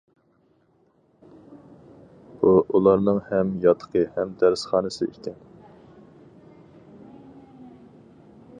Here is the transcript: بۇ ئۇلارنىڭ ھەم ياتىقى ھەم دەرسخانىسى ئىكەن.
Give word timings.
بۇ 2.39 2.53
ئۇلارنىڭ 2.73 3.19
ھەم 3.27 3.51
ياتىقى 3.67 4.03
ھەم 4.17 4.33
دەرسخانىسى 4.45 5.09
ئىكەن. 5.11 5.39